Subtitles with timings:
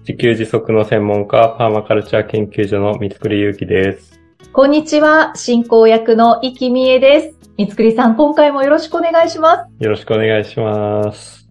[0.00, 4.18] 自給自足の専門家、パーマカルチャー研究所の三つくりゆうきです。
[4.50, 7.38] こんにちは、進行役の生きみえです。
[7.58, 9.84] 三つくりさん、今回もよろしくお願いします。
[9.84, 11.46] よろしくお願いします。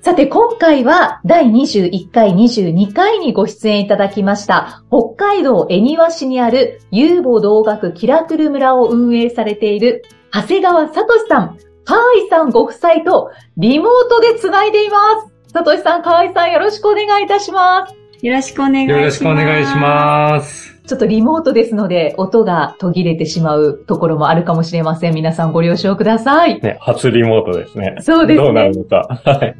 [0.00, 15.35] さて、今回は第21回、22回にご出演いただきました、北海道恵庭市にある遊母同学キラクル村を運営されている長谷川聡さん、河合さんご夫妻とリモートでつないでいます。
[15.56, 17.94] 聡さん、河合さんよろしくお願いいたします。
[18.20, 18.98] よろしくお願いします。
[18.98, 20.76] よろしくお願いします。
[20.86, 25.14] ちょっとリモートですので、音が途切れてしまうところもあるかもしれません。
[25.14, 26.60] 皆さんご了承ください。
[26.60, 27.96] ね、初リモートですね。
[28.00, 29.08] そうですねどうなるのか。
[29.24, 29.56] はい。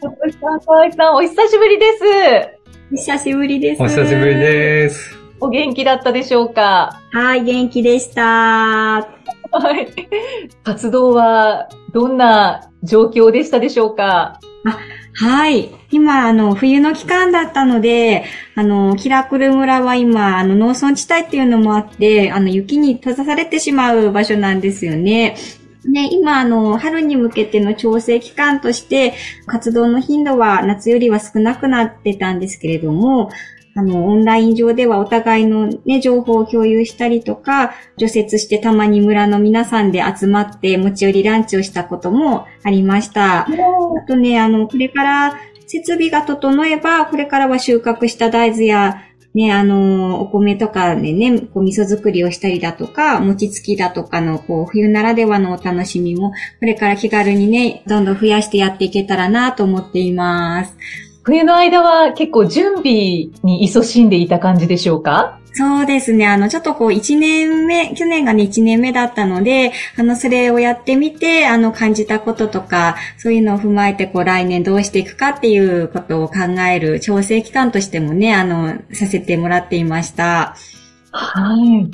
[0.00, 2.04] 聡さん、河合さん、お久しぶりです。
[2.92, 3.82] お久しぶりです。
[3.82, 5.18] お久しぶりです。
[5.40, 7.00] お元気だったでしょうか？
[7.12, 8.22] はい、元気でした。
[8.22, 9.06] は
[9.80, 9.88] い。
[10.62, 14.38] 活動はどんな状況でしたでしょうか？
[15.16, 15.70] はい。
[15.92, 18.24] 今、あの、冬の期間だったので、
[18.56, 25.36] あの、キラクル村は今、あの、農村地帯っていうのもあって、あの、雪に閉ざされてしまう場所なんですよね。
[25.84, 29.14] ね、今、あの、春に向けての調整期間として、
[29.46, 33.30] 活動の頻度は夏よりは少なくなってたんですけれども、
[33.76, 43.40] あの、オンライン上ではお互いのね、情報を共有したりとか、除雪してたまに村の皆さんで集まって持ち寄りランチをしたこともありました。
[43.40, 43.46] あ
[44.06, 45.34] とね、あの、これから
[45.66, 49.02] 設備が整えば、これからは収穫した大豆や、
[49.34, 60.76] ね、あの、お米とかでね、こう味噌作りをしたりだとか、餅つきだとかの、こう、冬ならではのお楽しみも、これから気軽にね、どんどん増やしてやっていけたらなと思っています。
[61.24, 65.40] 冬の間は結構準備に勤しんでいた感じでしょうか？
[65.54, 66.26] そうですね。
[66.26, 76.34] あの、ちょっとこう、一年目、去年がね、一年目だったので、あの、それをやってみて、あの、感じたこととか、そういうのを踏まえて、こう、来年どうしていくかっていうことを考
[76.68, 80.56] える調整期間としてもね、あの、させてもらっていました。
[81.12, 81.88] はい。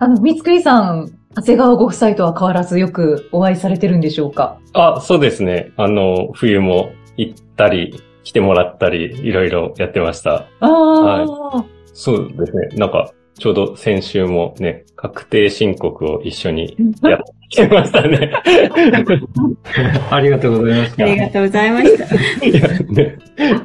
[0.00, 4.58] あの、三つくりさん、長谷川ご夫妻とは変わらずよくお会いされてるんでしょうか？
[4.72, 5.70] あ、そうですね。
[5.76, 10.34] あの、冬も行ったり、来てもらったり、いろいろやってました。
[10.34, 12.68] ああ、そうですね。
[12.76, 17.20] なんか、ちょうど先週もね、確定申告を一緒にやっ
[17.50, 18.32] てましたね。
[20.10, 22.46] ありがとうございましありがとうございました。
[22.46, 23.18] いやね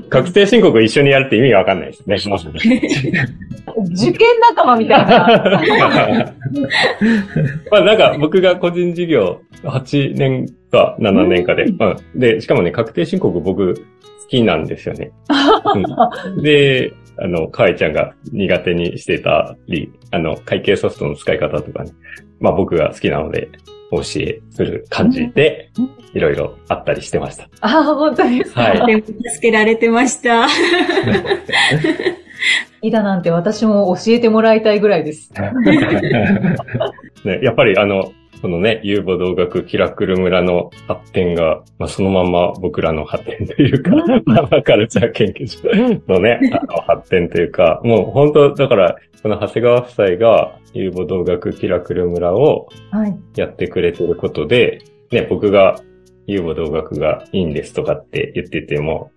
[0.09, 2.17] 確定申告を一緒にやるって意味がわかんないですね。
[3.93, 6.33] 受験仲間みたいな。
[7.71, 13.81] まあなんか僕が個人事業8年か7年かで、うんで、しかもね、確定申告僕好
[14.29, 15.11] きなんですよね。
[16.27, 21.91] うんで、あの、かわいちゃんが苦手にしてたり、あの、会計ソフトの使い方とかね、
[22.39, 23.49] まあ僕が好きなので、
[23.91, 27.49] お教えする感じでうん、いろいろあったりしてました。
[27.61, 28.61] ああ、本当ですか？
[28.61, 30.45] はいでも助けられてました。
[32.81, 35.31] いだなんて私も教えてもらいたいぐらいです。
[37.25, 43.91] ね、やっぱりあの、このね、遊母同学キラクル村の発展が、まあ、そのまんま僕らの発展というか、
[44.25, 53.17] ママカルチャー研究所のね、あの発展というか、もう本当、だから、この長谷川夫妻が遊母同学キラクル村をはい。
[53.35, 55.81] やってくれてることで、ね、僕が
[56.25, 59.11] 遊母同学がいいんですとかって言ってても、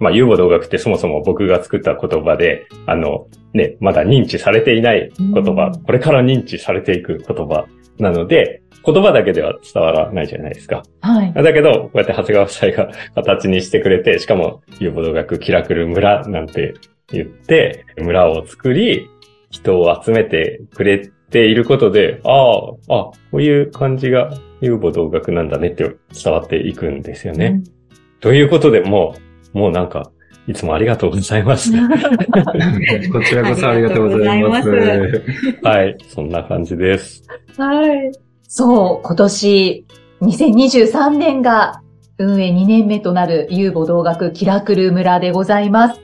[0.00, 5.82] まあ、遊母同学ってそもそも僕が作った言葉で、あの、ね、まだ認知されていない言葉、うん。
[5.82, 7.66] これから認知されていく言葉
[7.98, 10.82] なので、言葉だけでは伝わらないじゃないですか。
[11.00, 11.32] はい。
[11.32, 16.74] だけど、こうやって長谷川夫妻が形にしてくれて、しかも、遊母同学キラクル村なんて
[17.08, 19.08] 言って、村を作り、
[19.50, 27.62] 人を集めてくれていることで、ああ、あこういう感じが遊母同学なんだねって伝わっていくんですよね。
[28.20, 29.14] ということで、も
[29.54, 30.10] う、もうなんか、
[30.48, 31.70] いつもありがとうございます。
[33.12, 34.70] こちらこそありがとうございます。
[34.70, 35.22] ありがとう
[35.62, 37.22] はい、そんな感じです。
[37.56, 38.12] はい。
[38.54, 39.86] そう、今年、
[40.20, 41.80] 2023年が
[42.18, 46.00] 運営2年目となる遊母同学キラクル村でございます。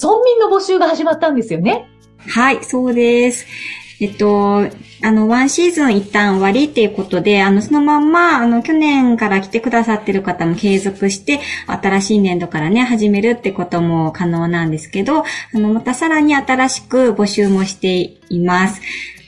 [0.00, 1.88] 村民の募集が始まったんですよね。
[2.28, 3.44] はい、そうです。
[4.00, 4.68] えっと、
[5.02, 18.80] あの、ワンシーズン一旦終わりっていうことで、あの、そのまんま、あの、去年から来てくださってる方も継続して、新しい年度からね、始めるってことも可能なんですけど、あの、またさらに新しく募集もしています。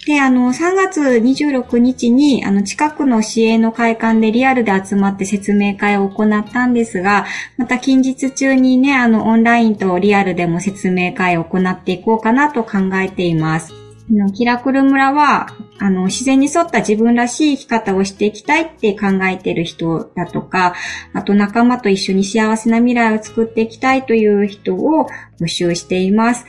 [0.07, 7.25] で、あの、3月26日に、あの、近くの市営の会館でリアルで集まって説明会を行ったんですが、
[7.57, 13.73] また近日中にね、あの、オンラインとリアルでも説明会を行っていこうかなと考えています。
[14.11, 15.47] のキラクル村は、
[15.79, 20.75] あの、自然に沿った自分らしい生き方をしていきたいって考えている人だとか、
[21.13, 25.07] あと仲間と一緒に幸せな未来を作っていきたいという人を
[25.41, 26.45] 募集しています。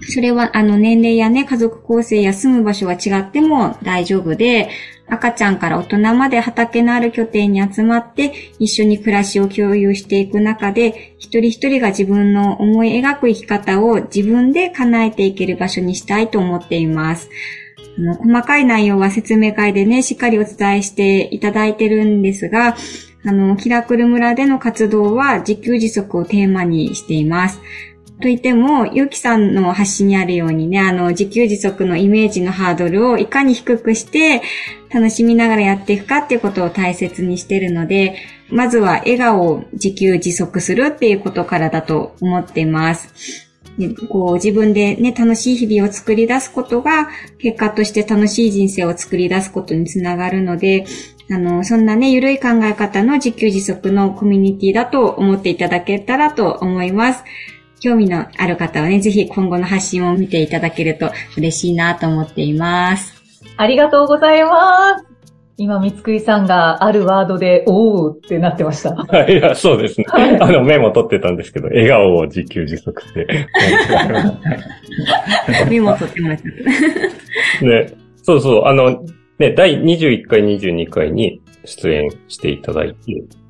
[0.00, 4.68] それは、あの、年齢やね、家族構成や住む場所は違っても大丈夫で、
[5.08, 17.30] 赤ちゃんから大人まで畑のある拠点に集まって一緒に暮らしを共有していく中で、一人一人が自分の思い描く生き方を自分で叶えていける場所にしたいと思っています。
[18.20, 22.76] 細かい内容は説明会でね、しっかりお伝えしていただいてるんですが、
[23.24, 27.60] あの、キラクル村での活動は自給自足をテーマにしています。
[28.20, 34.42] といっても、ゆうきさんの発信にあるようにね、あの、自給自足のイメージのハードルをいかに低くして、
[34.88, 38.16] 楽しみながらやっていくかっていうことを大切にしてるので、
[38.48, 43.46] まずは笑顔を自給自足するっていうことからだと思っています。
[44.08, 50.86] こう自分でね、楽しい日々を作り出すことが、結果として楽しい人生を作り出すことにつながるので、
[51.30, 57.24] あの、そんなね、ゆるい考え方の自給自足のコミュニティだと思っていただけたらと思います。
[57.86, 63.14] 興味のある方はね、ぜひ今後の発信を見ていただけると嬉しいなと思っています。
[63.56, 65.06] ありがとうございます。
[65.56, 68.90] 今、三つくりさんがあるワードで、おーってなってました。
[69.30, 70.06] いや、そうですね。
[70.10, 73.46] あの、メモ取ってたんですけど、笑顔を自給自足って。
[75.70, 76.52] メモ取ってもらっちゃっ
[77.60, 77.64] た。
[77.70, 79.00] ね、そうそう、あの、
[79.38, 82.96] ね、第21回、22回に出演していただいて、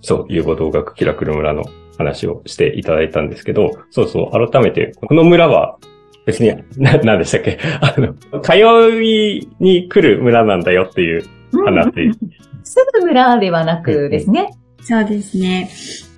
[0.02, 1.64] そう、有語動学キラクル村の
[1.98, 5.78] 話をしていただいたんですけど、そうそう、改めて、この村は
[6.26, 7.58] 別に、な、なんでしたっけ？
[7.80, 11.24] あの、通いに来る村なんだよっていう
[11.64, 12.12] 話。
[12.64, 14.50] すぐ村ではなくですね。
[14.88, 15.68] そうですね。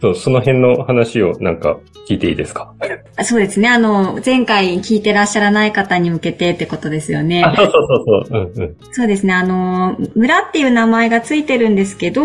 [0.00, 2.74] そう、その辺の話をなんか聞いていいですか？
[3.22, 3.68] そうですね。
[3.68, 7.42] あの、前回聞いてらっしゃらない方に向けてってことですよね。
[7.56, 8.52] そうそうそうそう。
[8.56, 9.32] うんうん、そうですね。
[9.32, 12.22] あの、村っていう名前がついてるんですけど、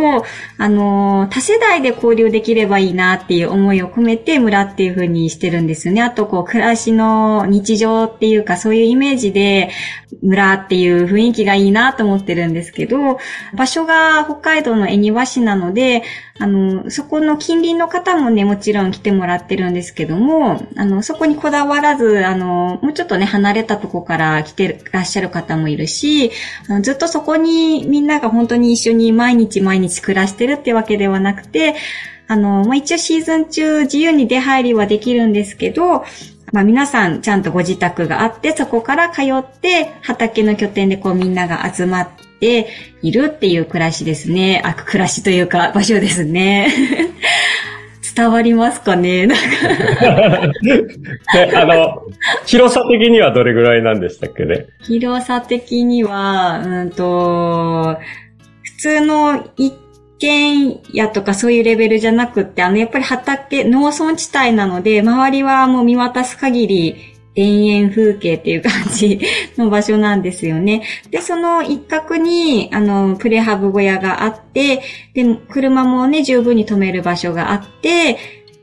[0.57, 6.01] あの、多世代で交流できればいいなっていう思いを込めて村っていう風にしてるんですよね。
[6.01, 9.69] あと、こう、暮らしの日常っていうか、そういうイメージで、
[10.21, 13.17] 村っていう雰囲気がいいなと思ってるんですけど、
[13.57, 16.03] 場所が北海道の恵庭市なので、
[16.39, 26.31] あの、そこの近隣の方もね、もちろん来てもらってるんですけども、あの、そこにこだわらず、あの、もうちょっとね、離れたとこから来てらっしゃる方もいるし、
[26.67, 31.75] あのずっとそこにみんなが本当に一緒に毎日毎日暮らしてるってわけではなくて、
[32.27, 36.03] あの、まあ、一応シーズン中自由に出入りはできるんですけど、
[36.51, 42.67] まあ、皆さんちゃんとご自宅があって、そこから通って畑の拠点でこうみんなが集まってて
[43.01, 44.61] いるっていう暮らしですね。
[44.65, 46.67] あ、暮らしというか場所ですね。
[48.15, 49.25] 伝わりますかね？
[49.25, 49.43] なんか
[51.61, 52.01] あの、
[52.45, 54.67] 広さ的にはどれぐらいなんでしたっけね？
[54.83, 57.97] 広さ的には、うんと、
[58.63, 59.73] 普通の一
[60.19, 69.19] 軒家とかそういうレベルじゃなくって、あの、やっぱり畑、農村地帯なので、周りはもう見渡す限り田園風景っていう感じ
[69.57, 70.83] の場所なんですよね。
[71.09, 74.81] で、その一角に、あの、プレハブ小屋があって、
[75.13, 78.17] で、車もね、十分に止める場所があって、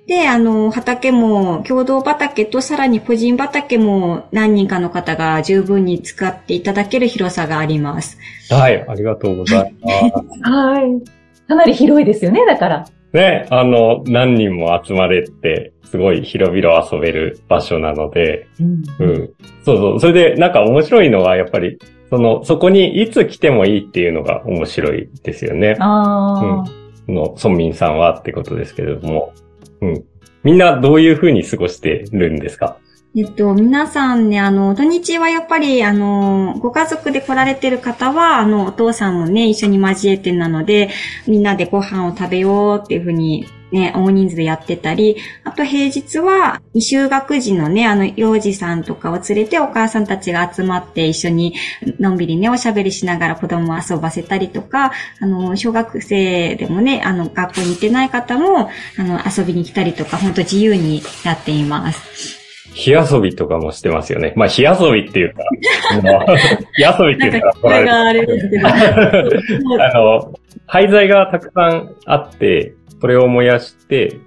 [0.06, 8.18] で、あの、畑も、共同畑とさらに個人畑も何人かの方が十分に使っていただける広さがあります。
[8.50, 10.42] はい、ありがとうございます。
[10.50, 11.46] はい。
[11.46, 12.86] かなり広いですよね、だから。
[13.12, 19.30] ね、あの、何人も集まれて、すごい広々遊べる場所なので、うん、うん。
[19.64, 20.00] そうそう。
[20.00, 21.78] それで、なんか面白いのは、やっぱり、
[22.10, 25.76] その、そこにいつ来てもいいっていうのが面白いですよね。
[25.80, 26.64] ああ。
[27.08, 27.14] うん。
[27.14, 29.32] の、村民さんはってことですけれども、
[29.80, 30.04] うん。
[30.44, 32.76] みんなどういうふうに過ごしてるんですか？
[33.16, 40.90] えっと、皆さんね、あの、土日はやっぱり、あの、ご家族で来られてる方は、あの、お父さんもね、一緒に交えてなので、
[41.26, 51.54] みんなでご飯を食べようっていうふうに、ね、大人数でやってたり、あと平日は、未就学児のね、あの、幼児さんとかを連れてお母さんたちが集まって一緒に、
[51.98, 62.39] のんびりね、おしゃべりしながら子供を遊ばせたりとか、あの、小学生でもね、あの、学校に行ってない方も、あの、遊びに来たりとか、本当自由にやっています。
[62.74, 64.32] 火遊びとかもしてますよね。
[64.36, 65.42] まあ、火遊びっていうか、
[66.76, 68.68] 火遊びっていうか、これがあれですけど。
[68.68, 70.34] あの、
[70.66, 74.18] 廃材がたくさんあって、それを燃やして、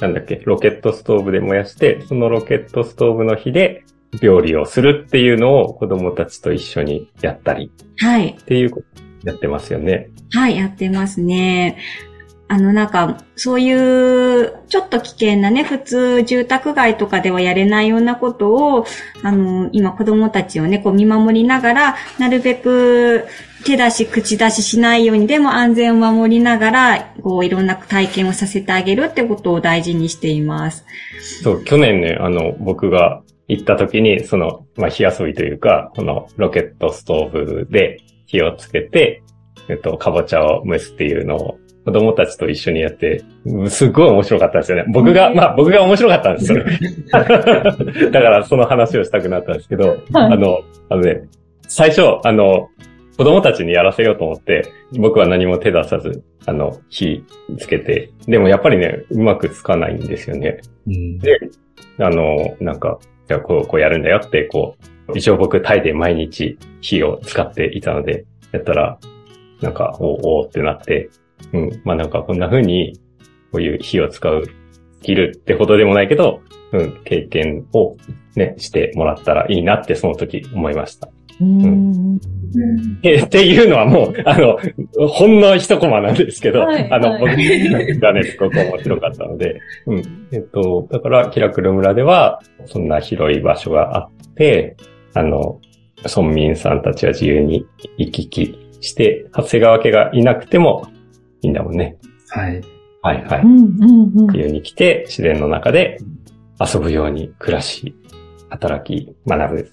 [0.00, 3.82] なんだっけ、ロケットストーブで燃やして、そのロケットストーブの火で
[4.22, 8.36] 料理をするっていうのを子供たちと一緒にやったりはい。
[8.40, 8.86] っていうこと
[9.24, 10.10] やってますよね。
[10.32, 11.76] はい、やってますね。
[12.50, 18.86] あの、なんか、そういう、ちょっと危険なね、普通、住宅街とかではやれないようなことを、
[19.22, 23.26] あの、今子供たちをね、こう見守りながら、なるべく
[23.66, 30.86] 手出し、口出ししないように、でも安全を守りながら、こう、いろんな体験をさせてあげるってことを大事にしています。
[31.42, 39.22] そう、去年ね、あの、僕が行った時に、その、まあ、火遊びというか、このロケットストーブで火をつけて、
[39.68, 44.84] えっと、かぼちゃを蒸すっていうのを子供たちと一緒にやって、うんすっごい面白かったですよね。
[44.92, 46.62] 僕が、まあ僕が面白かったんですよ。
[47.08, 51.22] だからその話をしたくなったんですけど、あの、あのね、
[51.62, 52.68] 最初、あの、
[53.16, 57.24] 子供たちにやらせようと思って、僕は何も手出さず、あの、火
[57.56, 60.60] つけて、でもやっぱりね、うまくつかないんですよね。
[60.86, 61.40] うんで、
[62.00, 64.76] あの、なんか、じゃあこう、こうやるんだよって、こ
[65.08, 68.98] う、一応僕タイで毎日火を使っていたので、やったら、
[69.62, 71.08] なんか、おーおーってなって、
[71.52, 72.98] うん、まあなんかこんな風に、
[73.52, 76.42] こういう火を使うスキルってほどでもないけど、
[76.72, 77.96] うん、経験を
[78.36, 81.08] ね、してもらったらいいなってその時思いました。
[81.40, 82.20] うん
[83.02, 84.58] えっていうのはもう、あの、
[85.08, 90.28] ほんの一コマなんですけど、はいあの、はい僕がね、すごく面白かったので、うん。
[90.32, 94.76] えっと、だから、キラクル村では、そんな広い場所があって、
[95.14, 95.60] あの、
[96.04, 97.66] 村民さんたちは自由に
[97.98, 100.88] 行き来して、長谷川家がいなくても
[101.42, 101.96] いいんだもんね。
[102.30, 102.60] はい。
[103.02, 103.42] はいはい。
[103.42, 105.98] うんうんうん自由に来て、自然の中で
[106.60, 107.94] 遊ぶように暮らし、
[108.50, 109.70] 働き、学ぶ、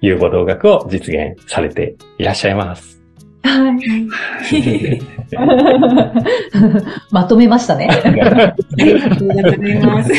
[0.00, 3.00] 遊歩道学を実現されていらっしゃいます。
[3.42, 5.00] はい。
[7.10, 7.88] まとめましたね。
[7.90, 10.12] ありがとうございます。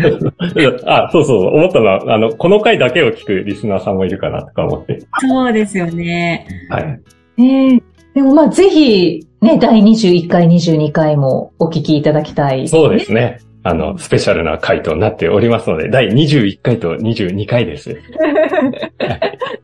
[0.86, 5.00] あ、そうそう、思ったのは、あの、この回だけを聞くリスナーさんもいるかなとか思って。
[5.20, 6.46] そうですよね。
[6.68, 7.00] はい。
[7.36, 7.82] ねえ
[8.14, 12.68] でもまあぜひ、ね、第21回、22回もお聞きいただきたい。
[12.68, 13.40] そうですね。
[13.62, 18.00] あの、スペシャルな回となっておりますので、第21回と22回です。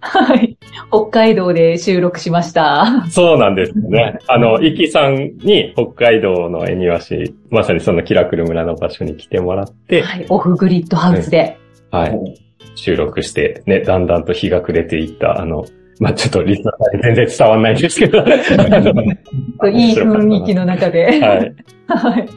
[0.00, 0.56] はい。
[0.90, 3.06] 北海道で収録しました。
[3.10, 4.18] そうなんですね。
[4.28, 10.26] あの、イキさんに北海道の恵庭市、まさにそのキラクル村の場所に来てもらって、はい。
[10.28, 11.58] オフグリッドハウスで。
[11.90, 12.40] はい。
[12.74, 15.64] 収録して、ね、だんだんと日が暮れていった、あの、
[15.98, 18.18] まあ、ちょっとリスナーさんに全然伝わんないんですけど。
[18.18, 21.20] いい雰囲気の中で。
[21.20, 21.54] はい。
[21.86, 22.28] はい。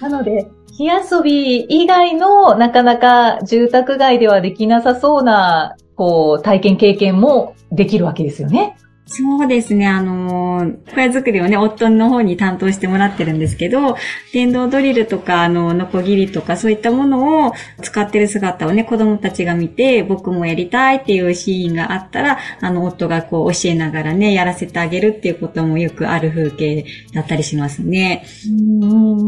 [0.00, 8.76] なので、火遊び以外のなかなか住宅街ではできなさそうな、こう、体験経験もできるわけですよね。
[9.06, 9.86] そうですね。
[9.86, 13.96] あのー、小屋作りをね、夫の方に担当してもらってるんですけど、
[14.32, 28.24] 電動ドリルとか、あの、ノコギリとか、そういったものを使ってる姿をね、子供たちが見て、僕もやりたいっていうシーンがあったら、あの、夫がこう教えながらね、やらせてあげるっていうこともよくある風景だったりしますね。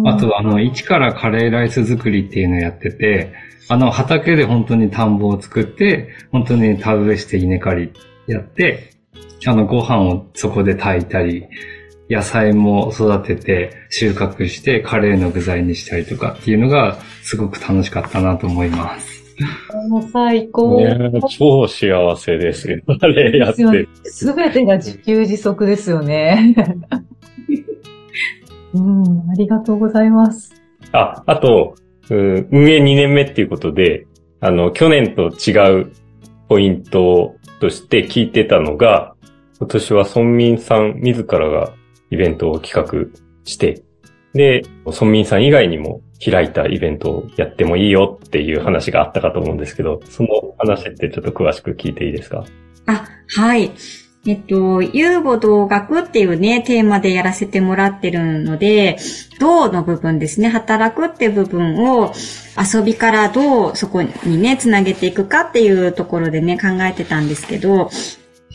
[0.06, 3.34] あと、あの、一からカレーライス作りっていうのをやってて、
[3.68, 7.92] あの、畑で本当に田んぼを作って、本当に田植えして稲刈り
[8.26, 8.95] やって、
[9.46, 11.46] あの、ご飯をそこで炊いたり、
[12.08, 19.16] 野菜も育てて収穫してカレーの具材にしたりとかっていうのがすごく楽しかったなと思います。
[19.88, 20.80] もう最高。
[20.80, 22.80] ね超幸せですよ。
[23.00, 23.88] あれやってる。
[24.04, 26.54] すべてが自給自足ですよね。
[28.72, 30.54] うん、ありがとうございます。
[30.92, 31.74] あ、あと、
[32.08, 34.06] うん運営2年目っていうことで、
[34.40, 35.92] あの、去年と違う
[36.48, 39.15] ポイントとして聞いてたのが、
[39.58, 41.72] 今年は村民さん自らが
[42.10, 43.82] イベントを企画して、
[44.34, 52.44] で、村民さん以外にも開いたイベントをやってもいいよっていう話があったかと思うんですけど、その話ってちょっと詳しく聞いていいですか？
[52.86, 53.72] あ、はい。
[54.28, 58.98] えっと、遊母同学っていうね、テーマでやらせてもらってるので、
[59.38, 62.12] 道の部分ですね、働くって部分を
[62.60, 67.88] 遊びからどうそこにね、つなげていくかっていうところでね、考えてたんですけど、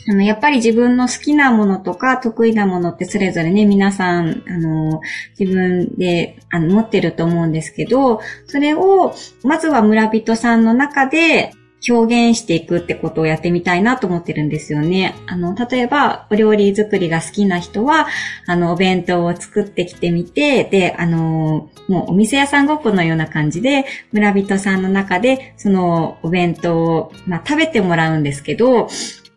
[0.08, 5.00] あの、やっぱり自分の好きなものとか得意なものってそれぞれね、皆さん、あの、
[5.38, 11.52] 自分であの持ってると思うんですけど、それを、まずは村人さんの中で、
[11.88, 15.16] 表現していくってことをやってみたいなと思ってるんですよね。
[15.26, 18.06] あの、例えば、お料理作りが好きな人は、
[18.46, 28.88] あの、お弁当を作ってきてみて、で、あの、もうお店屋さんごっこのような感じで、村人さんの中で、そのお弁当を、まあ、食べてもらうんですけど、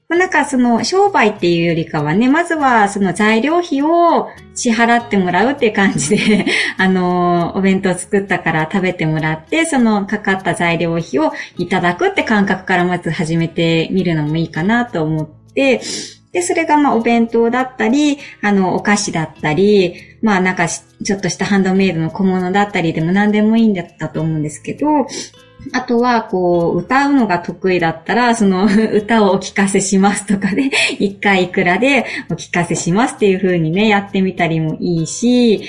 [0.08, 6.46] まあ、なんかその商売っていうよりかはね、まずはその材料費を支払ってもらうって感じで、
[6.78, 15.82] あの、お弁当作ったから食べてもらって、そのかかった材料費をいただくって感覚からまず始めてみるのもいいかなと思って、
[16.32, 25.08] で、それがまあお弁当だったり、あの、お菓子だったり、まあなんかちょっとしたハンドメイドの小物だったりでも何でもいいんだったと思うんですけど、
[25.74, 30.70] あとは、こう、歌うのが得意だったら、その 歌をお聞かせしますとかで、
[31.00, 35.62] 一回いくらでお聞かせしますっていう風にね、やってみたりもいいし、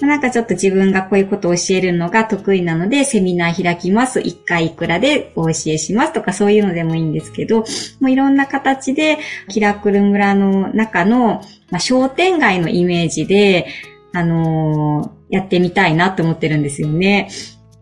[0.00, 4.20] なんかちょっと自分がこういうことを教えるのが得意なので、セミナー開きます。
[4.20, 7.64] 一回いくらでお教えしますとかそういうのでもいいんですけど、
[8.00, 13.66] もういろんな形で、キラクル村の中の、まあ、商店街のイメージで、
[14.12, 17.28] あのー、やってみたいなと思ってるんですよね。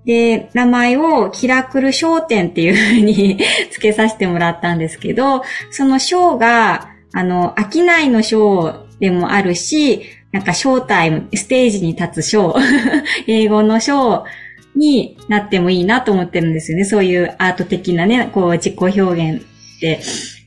[0.05, 3.39] で、名前をキラクル商店っていう風に
[3.71, 12.61] 付けさせてもらったんですけど、その章が、あの、商いの章でもあるし、なんかシタイム、ステージに立つショー、
[13.29, 14.25] 英語のショー
[14.75, 16.85] になってもいいなと思ってるんですよね。
[16.85, 20.01] そういうアート的なね、こう自己表現って。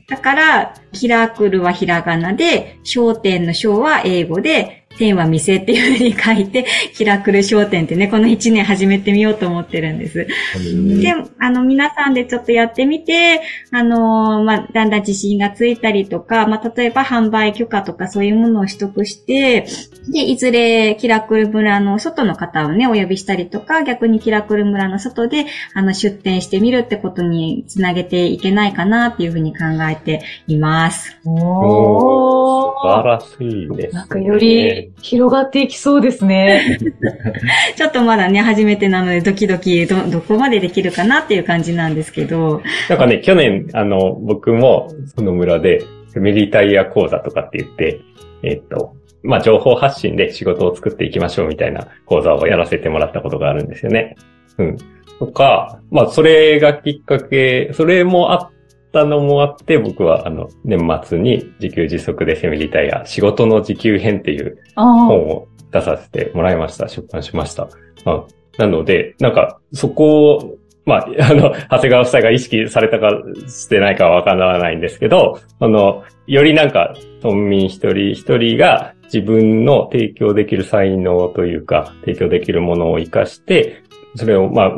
[0.08, 10.26] だから、キラクルはひらがなで、商店の章は英語で、天は店っていうふうに書いて、キラクル商店ってね、この1年始めてみようと思ってるんです。
[10.26, 19.66] で、あの、皆さんでちょっとやってみて、あの、まあ、だんだん自信がついたりとか、まあ、例えば販売許可とかそういうものを取得して、
[20.08, 31.18] で、いずれキラクル村の外の方をね、お呼びしたりとか、逆にキラクル村の外で、あの、出店してみるってことにつなげていけないかなっていうふうに考えています。
[31.24, 34.00] おー、素晴らしいです、ね。
[34.00, 36.78] なんかより広がっていきそうですね。
[37.76, 42.62] ちょっとまだね、初めてなのでドキドキど、どこまでできるかなっていう感じなんですけど。
[42.88, 45.82] なんかね、去年、あの、僕もその村で、
[46.14, 48.00] メリタイア講座とかって言って、
[48.42, 54.16] えっと、まあ、情報発信で仕事を作っていきましょうみたいな講座をやらせてもらったことがあるんですよね。
[54.58, 54.76] うん。
[55.18, 58.50] とか、まあ、それがきっかけ、それもあっ
[58.92, 66.88] たのもあって、僕は、あの、年末に自給自足でセミリタイア、仕事の時給編っていう本を出させてもらいました。
[66.88, 67.68] 出版しました。
[68.04, 68.24] まあ、
[68.58, 73.10] なので、なんか、そこを、まあ、 あの、長谷川夫妻が意識されたか
[73.48, 83.82] してないかはわからないんですけど、あの、よりなんか、村民一人一人が自分の提供できる才能というか、提供できるものを活かして、
[84.14, 84.72] それを、まあ、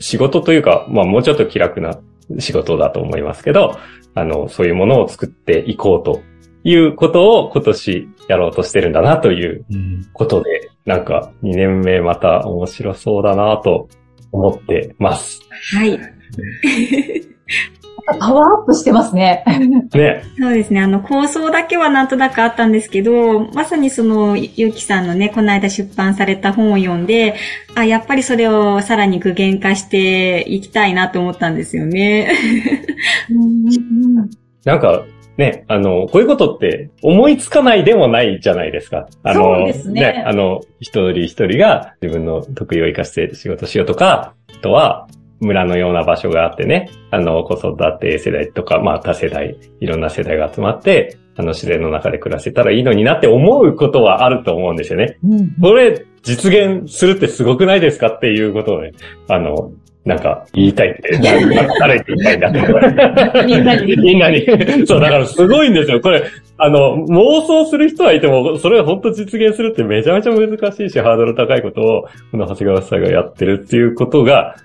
[0.00, 1.98] 仕事というか、まあ、もうちょっと気楽な
[2.38, 3.78] 仕事だと思いますけど、
[4.14, 6.22] あの、そういうものを作っていこうと
[6.62, 9.64] いうことを今年やろうとしてるんだなという
[10.12, 13.88] ことで、うん、なんか2年目また面白そうだなと
[14.32, 15.40] 思ってます。
[15.76, 15.98] はい。
[18.06, 19.44] パワーアップしてますね。
[19.94, 20.24] ね。
[20.38, 20.80] そうですね。
[20.80, 27.34] あの、構想だけはなんとなくあったんですけど、まさにその、ゆうきさんのね、この間出版された本を読んで、
[27.74, 32.30] あ、やっぱりそれをさらに具現化していきたいなと思ったんですよね。
[34.64, 35.04] なんか、
[35.36, 39.08] ね、あの、こういうことって思いつかないでもないじゃないですか。
[39.22, 40.00] あの、そうですね。
[40.00, 45.08] ねあの、一人一人が自分の得意を生かして仕事しようとか、あとは、
[45.44, 55.18] 村のような場所があってね、あの、子育て世代とか、まあ多世代、いろんな世代が集まって、あの自然の中で暮らせたらいいのになって思うことはあると思うんですよね。
[55.24, 58.92] うん、これ、実現するってすごくないですかっていうことをね、
[59.28, 59.72] あの、
[60.04, 61.18] なんか言いたいって、
[61.80, 63.44] 誰って言いたいんだって。
[63.46, 63.96] みんなに。
[63.96, 64.46] みんなに。
[64.86, 66.00] そう、だからすごいんですよ。
[66.00, 66.24] これ、
[66.58, 74.56] あの、妄想する人はいても、それを本当実現するってめちゃめちゃ難しいし、ハードル高いことを、この長谷川さんがやってるっていうことが、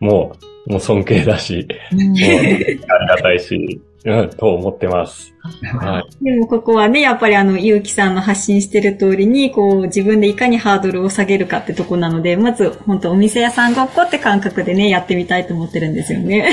[0.00, 5.34] もう、もう尊敬だし、もうありがたいし、うん、と思ってます。
[5.78, 6.24] はい。
[6.24, 16.48] でもここはね、やっぱりあの、ゆうきさんの発信してる通りに、こう、自分でいかにハードルを下げるかってとこなので、まず、本当お店屋さんごっこって感覚でね、やってみたいと思ってるんですよね。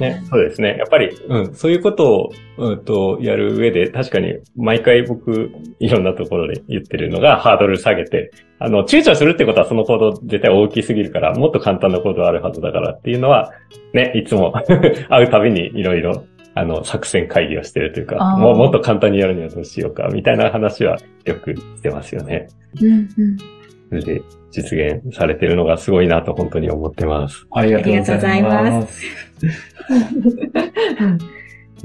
[0.00, 0.76] ね、そうですね。
[0.78, 13.50] やっぱり、うん、そういうことを、うんと、やる上で、確かに、毎回僕、いろんなところで言ってるのが、ハードル下げて、あの、躊躇するってことはその行動絶対大きすぎるから、もっと簡単な行動あるはずだからっていうのは、
[13.92, 14.52] ね、いつも
[15.08, 22.48] 会うたびにいろいろあの、作戦会議をしてるというか、もうもっと簡単にやるにはどうしようか、みたいな話はよくしてますよね。
[22.80, 23.62] うんうん
[23.92, 27.46] それで実現されてるのがすごいなと本当に思ってます。
[27.50, 28.80] ありがとうございありがとうございま。
[28.80, 29.04] ます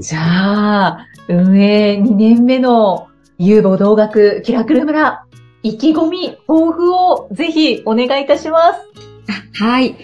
[0.00, 5.24] じゃあ、運営2年目の有望同学キラクル村、
[5.62, 9.62] 意気込み、抱負をぜひお願いいたします。
[9.62, 9.94] はい。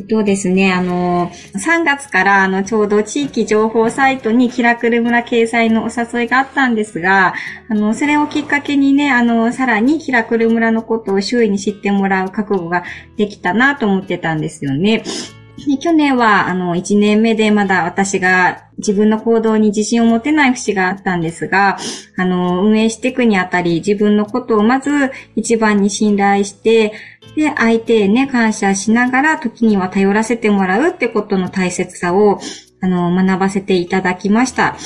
[0.00, 7.34] えっとですね、あの、3月から、あの、ちょうど地域情報サイトにキラクル村掲載のお誘いがあったんですが、
[7.68, 12.82] あの、それをきっかけにね、あの、さらにキラクル村のことを周囲に知ってもらう覚悟が
[13.18, 15.02] できたなと思ってたんですよね。
[15.66, 21.78] で去年は、あの、1年目でまだ私が自分の行動に自信を持てない節があったんですが、
[22.16, 26.92] あの、運営していくにあたり、自分のことをまず一番に信頼して、
[27.36, 32.40] で、相手へね、感謝しながら、時には頼らせてもらうってことの大切さを、
[32.80, 34.76] あの、学ばせていただきました。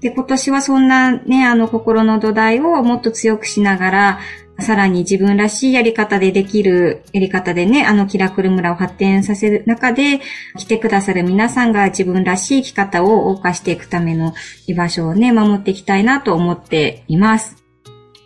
[0.00, 4.18] で、今年はそんなね、あの、心の土台をもっと強くしながら、
[4.60, 10.20] さらに自分らしいやり方でできるやり方でね、あのキラクル村を発展させる中で、
[10.56, 14.32] 来てくださる皆さんが自分らしい生き方を謳歌していくための
[14.66, 17.64] 居場所をね、守っていきたいなと思っています。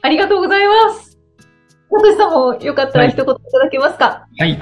[0.02, 1.08] ありがとうございます。
[1.90, 4.58] サトシさんもよかったらはい一言いただけますか、はい。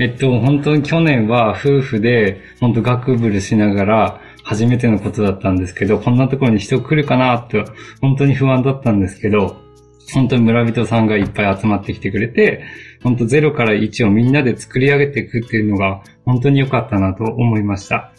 [0.00, 7.64] えっと、本当に去年は夫婦で、本当学部でしながら、初めてのことだったんですけど、こんなところに人来るかなって、
[8.00, 9.63] 本当に不安だったんですけど、
[10.12, 12.64] 本当に村人さんがいっぱい集まってきてくれて、
[13.02, 18.12] 本当0から1をみんなで作り上げていくっていうのが、本当に良かったなと思いました。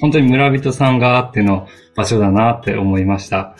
[0.00, 3.56] 本当に村人さんがあっての場所だなって思いました。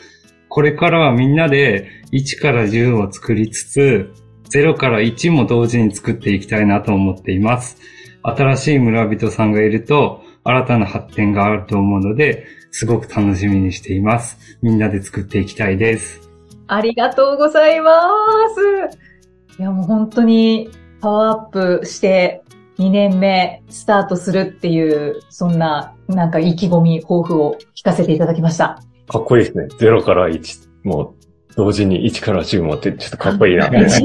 [0.48, 4.12] これからはみんなで1から10を作りつつ、
[4.50, 7.78] 0から1も同時に作っていきたいなと思っています。
[8.22, 14.58] 新しい村人さんがいると、新たな発展があると思うので、すごく楽しみにしています。
[14.62, 16.33] みんなで作っていきたいです。
[16.66, 18.10] ありがとうございま
[18.54, 19.58] す。
[19.58, 22.42] いや、もう本当にパワーアップして
[22.78, 28.80] 2年目スタートするっていう、そんななんか意気込み、抱負を聞かせていただきました。
[29.08, 29.66] かっこいいですね。
[29.78, 31.23] 0から1、もう
[31.56, 33.68] 同時に1から10もってちょっとかっこいいな。
[33.68, 34.04] 10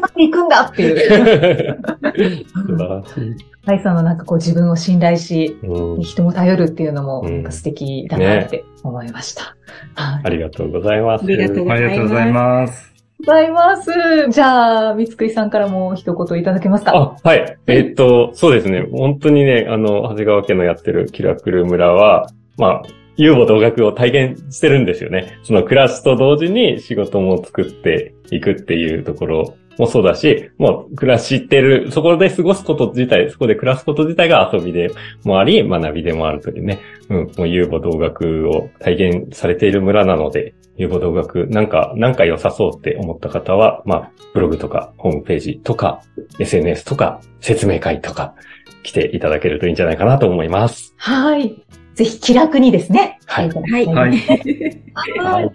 [0.00, 0.98] まで行くんだっていう。
[0.98, 3.36] 素晴らしい。
[3.66, 9.54] ハイさんのなんかこう自分を信頼し、うん人も頼るっていうのもうんなんか素敵だなって思いました。
[9.94, 10.22] はい。
[10.24, 11.24] ありがとうございます。
[11.24, 12.90] ありがとうごあざいます
[13.20, 13.90] ございます。
[14.30, 16.96] じゃあ、三つくりさんからも一言いただけますか？
[16.96, 17.58] あ、はい。
[17.66, 18.88] えっと、そうですね。
[18.90, 22.82] 本当にね、あの、長谷川家のやってるキラクル村は、まあ、
[23.20, 25.38] 遊母同学を体現してるんですよね。
[25.42, 34.90] その暮らしと同時に仕事も作っていくっていうところもそうだし、もう暮らしてる、そこで過ごすこと自体、そこで暮らすこと自体が遊びで
[35.22, 36.80] もあり、学びでもあるというね。
[37.10, 46.00] うん、もう遊母同学を体現されている村なので、遊母同学なんか、なんか良さそうって思った方は、まあ、ブログとかホームページとか
[46.38, 48.34] SNS とか説明会とか
[48.82, 50.94] 来ていただけるといいんじゃないかなと思います。
[50.96, 51.62] はい。
[52.00, 53.18] ぜひ気楽にですね。
[53.26, 54.16] はいはいはい。
[55.20, 55.52] はい。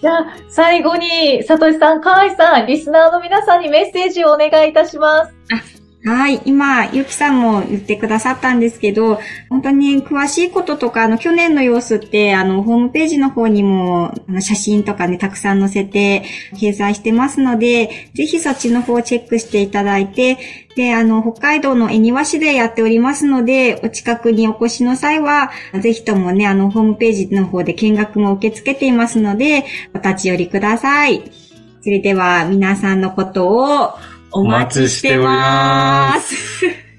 [0.00, 5.73] じゃあ、最後に、さとしさん、かわいさん、リスナーの皆さんにメッセージをお願いいたします。
[6.06, 6.42] はい。
[6.44, 16.24] 今、ゆきさんも言ってくださったんですけど、本当に詳しいこととか、あの、去年の様子って、あの、ホームページの方にも、あの、写真とかね、たくさん載せて、
[16.60, 20.36] 掲載してますので、ぜひそっちの方をチェックしていただいて、
[20.76, 29.64] で、あの、北海道の恵庭市でやっておりますので、お近くにお越しの際は、ぜひともね、あの、ホームページの方で見学も受け付けていますので、
[29.94, 31.32] お立ち寄りください。
[31.80, 33.94] それでは、皆さんのことを、
[34.34, 36.34] お待ちしてます。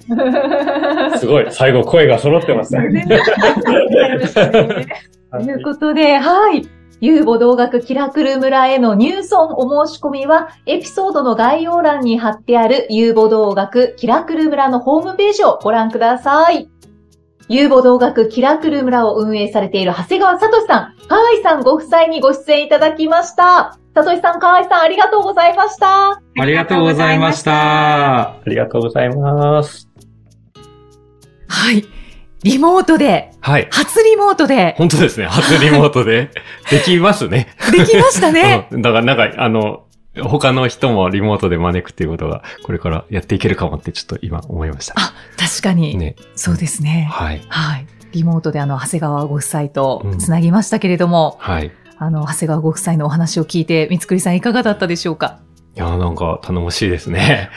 [1.20, 1.48] すごい。
[1.50, 3.06] 最後声が揃ってましたね。
[5.32, 6.68] ということで、はい。
[7.02, 16.70] 遊母同学キラクル村への入村お申し込みは、エピソードの概要欄に貼ってある遊母同学キラクル村のホームページをご覧ください。
[17.48, 23.78] 遊母同学キラクル村を運営されている長谷川聡さん、河合さんご夫妻にご出演いただきました。
[23.94, 26.12] 聡さん、河合さん、ありがとうございました。
[26.12, 28.22] ありがとうございました。
[28.32, 29.88] ありがとうございます。
[31.48, 31.86] はい。
[32.44, 33.68] リモートで、はい。
[33.72, 35.28] 初リモートで、本当ですね。
[35.28, 36.32] 初リモートで
[36.72, 37.56] できますね。
[37.72, 38.68] できましたね。
[38.74, 39.86] うんだからなんか、あの、
[40.24, 44.94] 他の人もリモートで招くっていうことが、これからやっていけるかもってちょっと今思いました。
[44.98, 45.98] あ、確かに。
[45.98, 46.16] ね。
[46.36, 47.08] そうですね。
[47.12, 47.42] はい。
[47.50, 47.88] はい。
[48.14, 51.68] リモートであの、長谷川ご夫妻とうんつなぎましたけれども、はい。
[51.68, 55.40] いあの、長谷川ご夫妻のお話を聞いて、三つくりさんいかがだったでしょうか？
[55.76, 57.50] や、なんか頼もしいですね。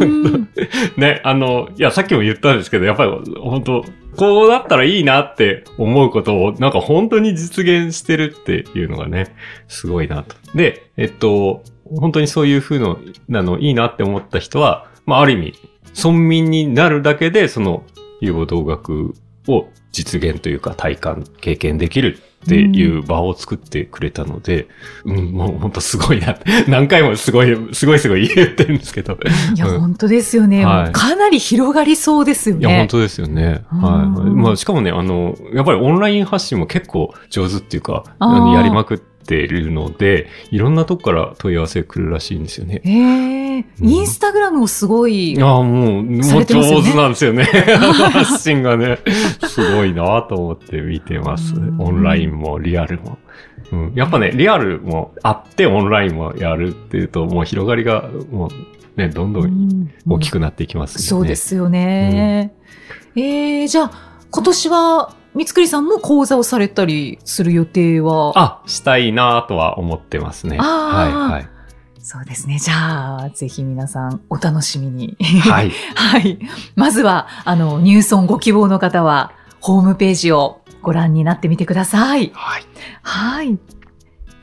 [0.00, 0.48] うん
[0.96, 3.84] ね、あの、いや、さっきも言ったんですけど、やっぱり本当
[4.16, 9.34] こうだったらいいなって思うことを、なんか本当に実現してるっていうのがね、
[9.68, 10.36] すごいなと。
[10.54, 15.54] で、えっと、本当にそういう風の、なの、いいなって思った人は、まあ、ある意味、
[15.96, 17.84] 村民になるだけで、その、
[18.20, 19.14] 遊母同学
[19.48, 24.68] を実現というか体感、経験できるっていう場を作ってくれたので、
[25.04, 26.36] うん、もう本当すごいな。
[26.68, 29.18] 何回もすごい、すごいすごい言ってるんですけど。
[29.54, 32.60] いや、うん本当ですよね、はいかなり広がりそうですよね。
[32.60, 33.62] いや、本当ですよね。
[33.70, 34.20] はい。
[34.20, 42.82] うんまあ、しかもね、あの、やっぱりオンライン発信も結構上手っていうか、やりまくってるので、いろんなとこから問い合わせ来るらしいんですよね。
[42.84, 43.44] ええうん
[43.80, 45.40] インスタグラムもすごい。
[45.40, 47.44] ああ、もう、もさう上手なんですよね。
[48.12, 48.98] 発信がね、
[49.46, 51.80] すごいなと思って見てますうん。
[51.80, 53.18] オンラインもリアルも。
[53.72, 58.48] うん、やっぱね、リアルもあってオンラインもやるっていうと、もう広がりが、も
[58.96, 61.06] うね、どんどん大きくなっていきますよね。
[61.06, 62.54] そうですよね。
[63.16, 63.90] ええじゃあ、
[64.30, 68.32] 今年は、三つくりさんも講座をされたりする予定は？
[68.38, 70.58] あ、したいなとは思ってますね。
[70.58, 71.48] はい、はい。
[71.98, 72.58] そうですね。
[72.58, 75.16] じゃあ、ぜひ皆さんお楽しみに。
[75.40, 75.72] はい。
[75.96, 76.38] はい。
[76.76, 82.30] まずは、あの、入村ご希望の方は、ホームページをご覧になってみてください。
[82.34, 82.62] はい。
[83.02, 83.58] はい。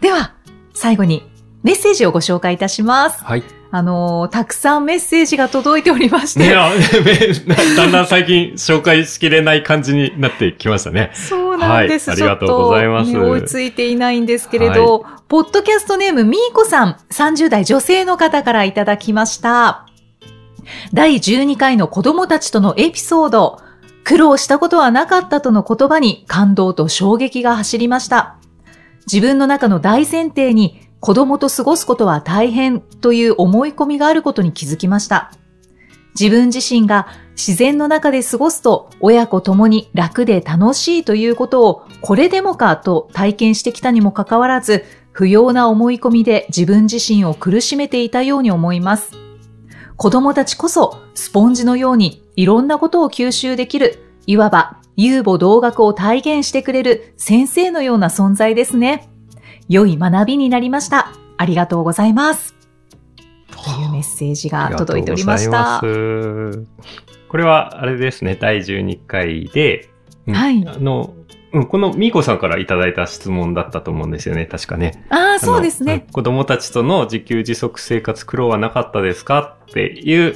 [0.02, 0.34] では、
[0.74, 1.30] 最後に
[1.62, 3.24] メッセージをご紹介いたします。
[3.24, 3.44] はい。
[3.74, 6.42] あの、たくさんメッセージが届いておりまして。
[6.42, 6.72] ねあ
[7.78, 11.12] だんだん最近紹介しきれない感じになってきましたね。
[11.14, 12.10] そうなんです。
[12.10, 19.88] はいありがとうございますね追いついていないんですけれど、ポッドキャストネームみーこさん、30代女性の方からいただきました。
[20.94, 23.60] 第12回の子供たちとのエピソード、
[24.04, 28.36] 苦労したことはなかったとの言葉に感動と衝撃が走りました。
[29.08, 35.32] 自分の中の大前提に子供と過ごすことは大変という思い込みがあることに気づきました。
[36.14, 49.12] 自分自身が自然の中で過ごすと親子ともに楽で楽しいということをこれでもかと体験してきたにもかかわらず不要な思い込みで自分自身を苦しめていたように思います。
[49.98, 59.10] 子供たちこそスポンジのようにいろんなことを吸収できる、いわば遊母同学を体現してくれる先生のような存在ですね。
[59.72, 61.14] 良い学びになりました。
[61.38, 62.54] ありがとうございます。
[63.48, 65.78] というメッセージが届いておりました。
[65.78, 66.92] ありがとうございます。
[67.30, 69.90] これは、あれですね、第12回で、
[70.28, 71.14] うんはいあの、
[71.54, 75.06] うん、このみーこさんからいただいた質問だったと思うんですよね、確かね。
[75.10, 76.04] ああ、そうですね。
[76.06, 80.36] うん子供たちとの自給自足生活苦労はなかったですかっていう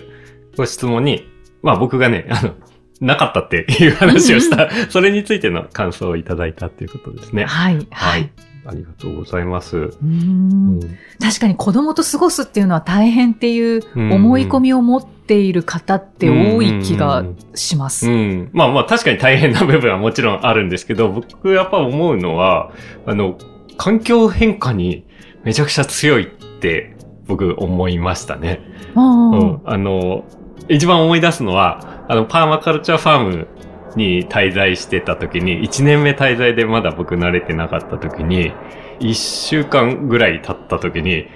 [0.56, 1.28] ご質問に、
[1.62, 2.54] まあ僕がね、あの、
[3.02, 7.44] なかったっていう話をした、 それについての感想をいただいたっていうことですね。
[7.44, 8.55] はい、ははいい。。
[8.66, 9.78] ありがとうございます。
[9.78, 10.80] ううんん
[11.20, 17.24] 確かに子供と過ごすっていうのは大変っていう思い込みを持っている方って多い気が
[17.54, 18.10] します。
[18.10, 18.50] うん。
[18.54, 22.72] まあまあ確かに大変な部分はもちろんあるんですけど、僕やっぱ思うのは、
[23.06, 23.38] あの、
[23.78, 25.06] 環境変化に
[25.44, 26.28] めちゃくちゃ強いっ
[26.60, 26.96] て
[27.28, 28.62] 僕思いましたね。
[28.96, 29.62] あうん。
[29.66, 30.26] あの、
[30.70, 33.48] 一番思い出すのは、あの、パーマカルチャーファーム
[33.96, 38.54] に滞在してた時に、1年目滞在でまだ僕慣れてなかった時に、
[39.00, 41.28] 1週間ぐらい経った時に、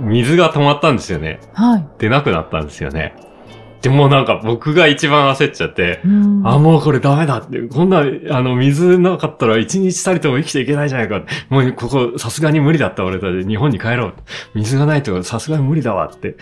[0.00, 1.40] 水が止まったんですよね。
[1.54, 1.88] あはい。
[1.98, 3.14] 出なくなったんですよね。
[3.82, 7.60] でもなんか僕が一番焦っちゃって、うんあ、もうこれダメだって。
[7.62, 11.22] こんな、あの、水なかったら一日たりとも生きていけないじゃないか。
[11.50, 14.14] もうここさすがに無理だった俺たち日本に帰ろう。
[14.54, 16.36] 水がないとさすがに無理だわって。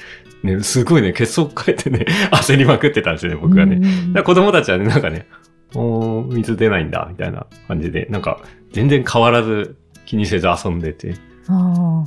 [0.45, 3.81] ね、すごいね、結束変えてね、 焦りまくってたんですよね、僕がね。
[4.13, 5.27] だ子供たちはね、なんかね、
[5.75, 8.41] おー水出ないんだ、みたいな感じで、なんか
[8.73, 11.15] 全然変わらず気にせず遊んでて、
[11.49, 12.05] あ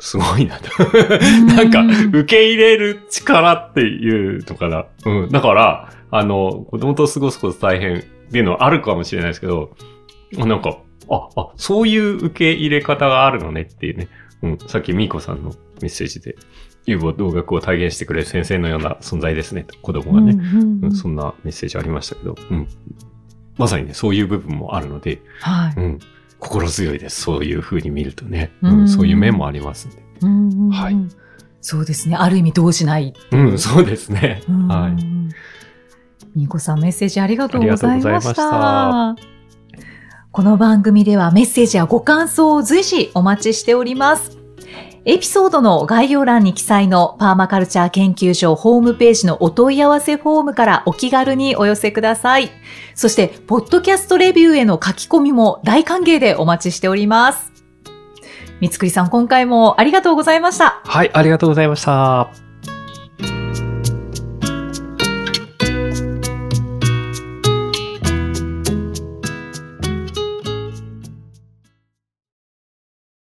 [0.00, 0.68] すごいなと。
[0.70, 4.86] ー なんか、うん受け入れる力っていうのかな。
[5.04, 5.28] うん。
[5.30, 8.02] だから、あの、子供と過ごすこと大変っ
[8.32, 9.76] ていうのはあるかもしれないですけど、
[10.36, 10.78] なんか、
[11.10, 14.08] あ、あ、そういう受け入れ方があるのねっていうね。
[14.42, 14.58] うん。
[14.66, 15.50] さっきミーコさんの
[15.82, 16.36] メッセージで、
[16.86, 19.64] 遊母同学を体現してくれる先生のような存在ですね。
[19.64, 22.68] と子供がね、うんそんなメッセージありましたけど、うん。
[23.58, 25.74] まさにね、そういう部分もあるので、はい。
[25.76, 25.98] うん。
[26.38, 27.20] 心強いです。
[27.20, 28.50] そういう風に見るとね。
[28.62, 28.88] ううんん。
[28.88, 30.02] そういう面もありますんで。
[30.22, 30.96] うんはい
[31.62, 32.16] そうですね。
[32.16, 33.12] ある意味動じない。
[33.32, 34.42] うん、そうですね。
[34.48, 34.92] うんはい。
[36.34, 38.06] みーこさんメッセージありがとうございまし。
[38.06, 39.16] ありがとうございま
[40.32, 44.39] この番組ではメッセージやご感想を随時お待ちしております。
[45.06, 52.50] エピソードの概要欄に記載のパーマカルチャー研究所ホームページのお問い合わせフォームからお気軽にお寄せください。
[52.94, 57.50] そして、ポッドキャストレビューへの書き込みも大歓迎でお待ちしております。
[58.60, 60.82] 三つくりさん、今回もありがとうございました。
[60.84, 62.49] はい、ありがとうございました。